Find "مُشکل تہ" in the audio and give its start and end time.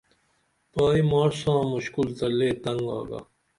1.73-2.27